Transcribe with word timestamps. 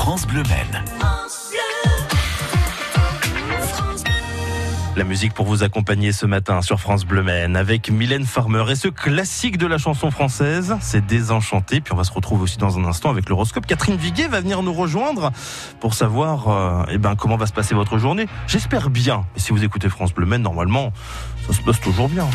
France 0.00 0.26
Bleu 0.26 0.42
Maine. 0.48 0.82
La 4.96 5.04
musique 5.04 5.34
pour 5.34 5.44
vous 5.44 5.62
accompagner 5.62 6.12
ce 6.12 6.24
matin 6.24 6.62
sur 6.62 6.80
France 6.80 7.04
Bleu 7.04 7.22
Maine 7.22 7.54
avec 7.54 7.90
Mylène 7.90 8.24
Farmer 8.24 8.64
et 8.70 8.76
ce 8.76 8.88
classique 8.88 9.58
de 9.58 9.66
la 9.66 9.76
chanson 9.76 10.10
française, 10.10 10.74
c'est 10.80 11.04
Désenchanté. 11.04 11.82
Puis 11.82 11.92
on 11.92 11.96
va 11.96 12.04
se 12.04 12.12
retrouver 12.12 12.44
aussi 12.44 12.56
dans 12.56 12.78
un 12.78 12.86
instant 12.86 13.10
avec 13.10 13.28
l'horoscope. 13.28 13.66
Catherine 13.66 13.96
Viguet 13.96 14.26
va 14.26 14.40
venir 14.40 14.62
nous 14.62 14.72
rejoindre 14.72 15.32
pour 15.80 15.92
savoir 15.92 16.48
euh, 16.48 16.84
eh 16.90 16.96
ben, 16.96 17.14
comment 17.14 17.36
va 17.36 17.44
se 17.44 17.52
passer 17.52 17.74
votre 17.74 17.98
journée. 17.98 18.26
J'espère 18.46 18.88
bien. 18.88 19.26
Et 19.36 19.40
si 19.40 19.52
vous 19.52 19.62
écoutez 19.62 19.90
France 19.90 20.14
Bleu 20.14 20.24
Maine, 20.24 20.42
normalement, 20.42 20.94
ça 21.46 21.52
se 21.52 21.60
passe 21.60 21.78
toujours 21.78 22.08
bien. 22.08 22.26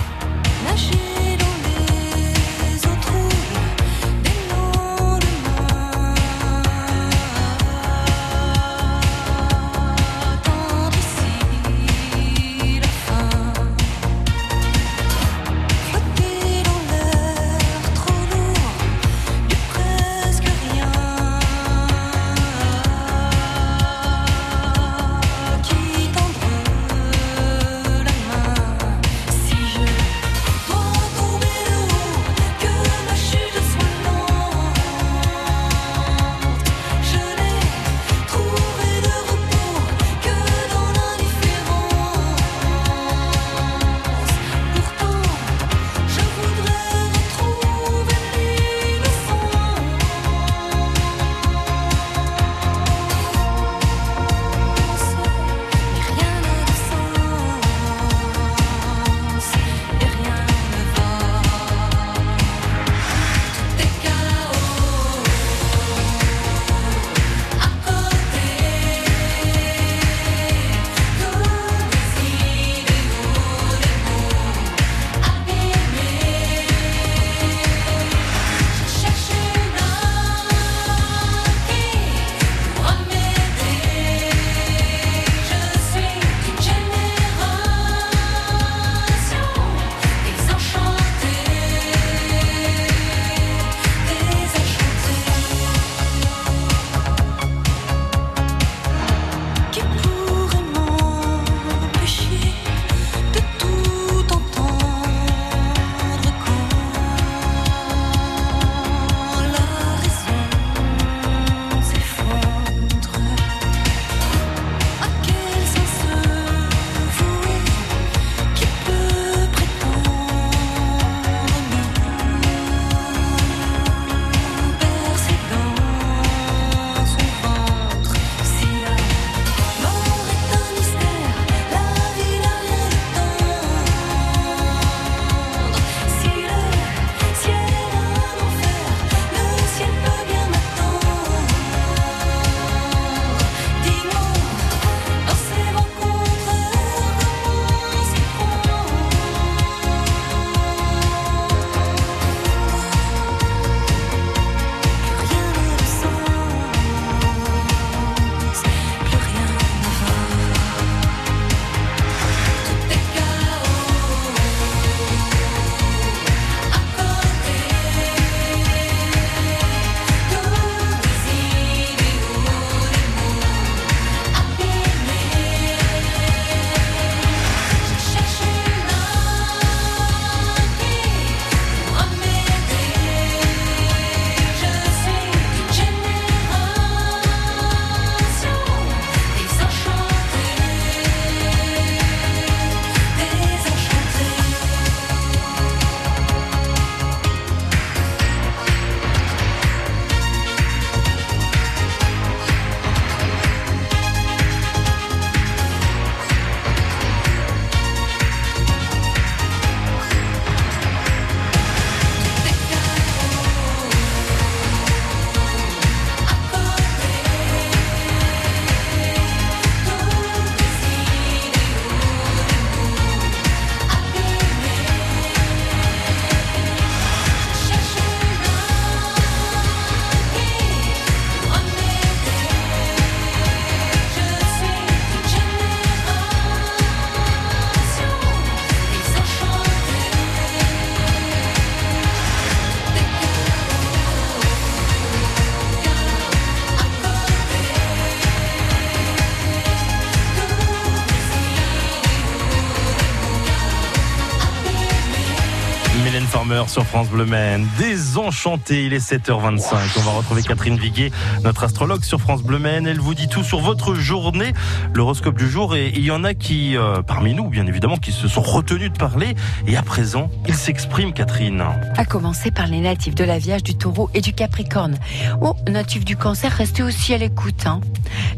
Farmer 256.28 256.64
sur 256.68 256.86
France 256.86 257.10
Bleu 257.10 257.26
Maine. 257.26 257.68
Désenchanté, 257.78 258.86
il 258.86 258.94
est 258.94 259.12
7h25. 259.12 259.74
On 259.98 260.02
va 260.02 260.12
retrouver 260.12 260.44
Catherine 260.44 260.78
Viguet, 260.78 261.12
notre 261.44 261.64
astrologue 261.64 262.04
sur 262.04 262.20
France 262.20 262.44
Bleu 262.44 262.60
Maine. 262.60 262.88
Elle 262.88 263.00
vous 263.00 263.14
dit 263.14 263.28
tout 263.28 263.44
sur 263.44 263.60
votre 263.60 263.96
journée, 263.96 264.54
l'horoscope 264.94 265.38
du 265.38 265.50
jour. 265.50 265.76
Et 265.76 265.94
il 265.96 266.04
y 266.04 266.12
en 266.12 266.24
a 266.24 266.34
qui, 266.34 266.76
euh, 266.76 267.02
parmi 267.02 267.34
nous, 267.34 267.50
bien 267.50 267.66
évidemment, 267.68 267.98
qui 267.98 268.12
se 268.12 268.28
sont 268.28 268.42
retenus 268.42 268.92
de 268.92 268.98
parler. 268.98 269.36
Et 269.68 269.78
à 269.78 269.84
présent, 269.84 270.30
ils 270.48 270.56
s'expriment, 270.56 271.14
Catherine. 271.14 271.64
À 271.96 272.06
commencer 272.06 272.52
par 272.52 272.68
les 272.68 272.82
natifs 272.82 273.16
de 273.16 273.24
la 273.24 273.38
Vierge, 273.38 273.64
du 273.64 273.76
Taureau 273.76 274.10
et 274.14 274.22
du 274.22 274.34
Capricorne. 274.34 274.98
Oh, 275.42 275.56
natifs 275.70 276.06
du 276.06 276.18
Cancer, 276.18 276.52
restez 276.52 276.84
aussi 276.84 277.14
à 277.14 277.18
l'écoute. 277.18 277.66
Hein. 277.66 277.82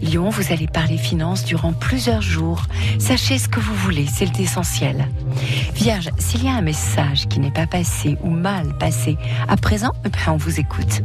Lion, 0.01 0.29
vous 0.29 0.51
allez 0.51 0.67
parler 0.67 0.97
finances 0.97 1.45
durant 1.45 1.73
plusieurs 1.73 2.21
jours. 2.21 2.63
Sachez 2.99 3.37
ce 3.37 3.47
que 3.47 3.59
vous 3.59 3.75
voulez, 3.75 4.05
c'est 4.11 4.37
l'essentiel. 4.37 5.07
Vierge, 5.73 6.09
s'il 6.17 6.43
y 6.43 6.47
a 6.47 6.53
un 6.53 6.61
message 6.61 7.27
qui 7.27 7.39
n'est 7.39 7.46
pas 7.51 7.67
passé 7.67 8.17
ou 8.23 8.29
mal 8.29 8.77
passé, 8.77 9.17
à 9.47 9.57
présent, 9.57 9.91
eh 10.05 10.09
ben, 10.09 10.19
on 10.27 10.37
vous 10.37 10.59
écoute. 10.59 11.01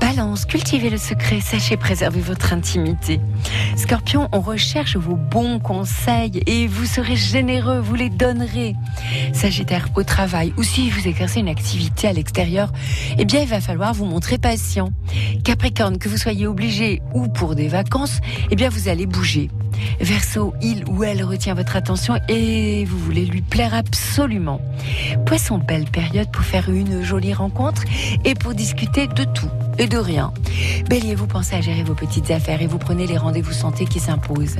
Balance, 0.00 0.44
cultivez 0.44 0.90
le 0.90 0.98
secret, 0.98 1.40
sachez 1.40 1.76
préserver 1.76 2.20
votre 2.20 2.52
intimité. 2.52 3.20
Scorpion, 3.76 4.28
on 4.32 4.40
recherche 4.40 4.96
vos 4.96 5.16
bons 5.16 5.58
conseils 5.58 6.42
et 6.46 6.66
vous 6.66 6.86
serez 6.86 7.16
généreux, 7.16 7.80
vous 7.80 7.94
les 7.94 8.10
donnerez. 8.10 8.74
Sagittaire, 9.32 9.88
au 9.94 10.02
travail 10.02 10.52
ou 10.56 10.62
si 10.62 10.90
vous 10.90 11.06
exercez 11.08 11.40
une 11.40 11.48
activité 11.48 12.08
à 12.08 12.12
l'extérieur, 12.12 12.72
eh 13.18 13.24
bien 13.24 13.40
il 13.42 13.48
va 13.48 13.60
falloir 13.60 13.94
vous 13.94 14.04
montrer 14.04 14.38
patient. 14.38 14.90
Capricorne, 15.44 15.98
que 15.98 16.08
vous 16.08 16.18
soyez 16.18 16.46
obligé 16.46 17.02
ou 17.14 17.28
pour 17.28 17.54
des 17.54 17.68
vacances, 17.68 18.20
eh 18.50 18.56
bien 18.56 18.68
vous 18.68 18.88
allez 18.88 19.06
bouger. 19.06 19.50
Verseau, 20.00 20.54
il 20.62 20.84
ou 20.88 21.04
elle 21.04 21.22
retient 21.24 21.54
votre 21.54 21.76
attention 21.76 22.16
et 22.28 22.84
vous 22.84 22.98
voulez 22.98 23.24
lui 23.24 23.42
plaire 23.42 23.74
absolument. 23.74 24.60
Poisson, 25.24 25.58
belle 25.58 25.86
période 25.86 26.30
pour 26.30 26.44
faire 26.44 26.68
une 26.68 27.02
jolie 27.02 27.34
rencontre 27.34 27.82
et 28.24 28.34
pour 28.34 28.54
discuter 28.54 29.06
de 29.06 29.24
tout 29.24 29.50
et 29.78 29.86
de 29.86 29.98
rien. 29.98 30.32
Bélier, 30.88 31.14
vous 31.14 31.26
pensez 31.26 31.56
à 31.56 31.60
gérer 31.60 31.82
vos 31.82 31.94
petites 31.94 32.30
affaires 32.30 32.62
et 32.62 32.66
vous 32.66 32.78
prenez 32.78 33.06
les 33.06 33.18
rendez-vous 33.18 33.52
santé 33.52 33.84
qui 33.84 34.00
s'imposent. 34.00 34.58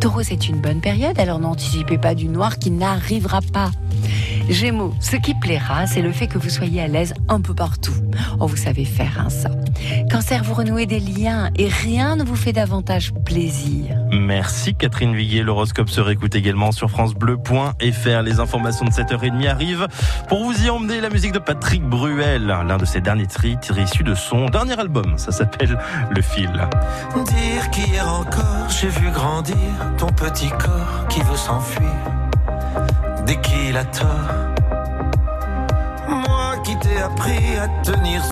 Taureau, 0.00 0.22
c'est 0.22 0.48
une 0.48 0.60
bonne 0.60 0.80
période, 0.80 1.18
alors 1.18 1.38
n'anticipez 1.38 1.98
pas 1.98 2.14
du 2.14 2.28
noir 2.28 2.58
qui 2.58 2.70
n'arrivera 2.70 3.40
pas. 3.52 3.70
Gémeaux, 4.48 4.94
ce 5.00 5.16
qui 5.16 5.34
plaira, 5.34 5.86
c'est 5.86 6.02
le 6.02 6.12
fait 6.12 6.28
que 6.28 6.38
vous 6.38 6.50
soyez 6.50 6.80
à 6.80 6.88
l'aise 6.88 7.14
un 7.28 7.40
peu 7.40 7.54
partout. 7.54 7.94
Oh, 8.38 8.46
vous 8.46 8.56
savez 8.56 8.84
faire 8.84 9.18
hein, 9.18 9.30
ça. 9.30 9.50
Cancer, 10.10 10.42
vous 10.44 10.54
renouez 10.54 10.86
des 10.86 11.00
liens 11.00 11.50
et 11.56 11.68
rien 11.68 12.16
ne 12.16 12.24
vous 12.24 12.36
fait 12.36 12.52
davantage 12.52 13.12
plaisir. 13.24 13.96
Merci 14.12 14.74
Catherine 14.74 15.14
Viguier. 15.14 15.42
L'horoscope 15.42 15.88
se 15.88 16.00
réécoute 16.00 16.34
également 16.34 16.72
sur 16.72 16.90
francebleu.fr. 16.90 18.22
Les 18.22 18.40
informations 18.40 18.84
de 18.84 18.90
7h30 18.90 19.48
arrivent 19.48 19.88
pour 20.28 20.44
vous 20.44 20.64
y 20.64 20.70
emmener 20.70 21.00
la 21.00 21.10
musique 21.10 21.32
de 21.32 21.38
Patrick 21.38 21.82
Bruel, 21.82 22.46
l'un 22.46 22.76
de 22.76 22.84
ses 22.84 23.00
derniers 23.00 23.26
titres 23.26 23.78
issus 23.78 24.04
de 24.04 24.14
son 24.14 24.46
dernier 24.46 24.78
album. 24.78 25.14
Ça 25.16 25.32
s'appelle 25.32 25.78
Le 26.14 26.22
Fil. 26.22 26.50
Dire 26.50 27.70
qu'hier 27.70 28.08
encore 28.08 28.68
j'ai 28.80 28.88
vu 28.88 29.10
grandir 29.10 29.56
ton 29.98 30.08
petit 30.08 30.48
corps 30.50 31.06
qui 31.08 31.20
veut 31.20 31.36
s'enfuir 31.36 31.86
dès 33.26 33.36
qu'il 33.40 33.76
a 33.76 33.84
tort. 33.84 34.32
Moi 36.08 36.56
qui 36.64 36.78
t'ai 36.78 36.98
appris 36.98 37.56
à 37.58 37.68
tenir 37.82 38.22